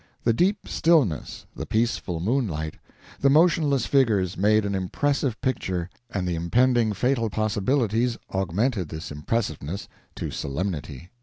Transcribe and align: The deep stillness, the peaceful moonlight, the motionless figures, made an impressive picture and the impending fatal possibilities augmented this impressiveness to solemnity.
The 0.23 0.33
deep 0.33 0.67
stillness, 0.67 1.45
the 1.55 1.67
peaceful 1.67 2.19
moonlight, 2.19 2.73
the 3.19 3.29
motionless 3.29 3.85
figures, 3.85 4.35
made 4.35 4.65
an 4.65 4.73
impressive 4.73 5.39
picture 5.41 5.91
and 6.09 6.27
the 6.27 6.33
impending 6.33 6.91
fatal 6.93 7.29
possibilities 7.29 8.17
augmented 8.33 8.89
this 8.89 9.11
impressiveness 9.11 9.87
to 10.15 10.31
solemnity. 10.31 11.11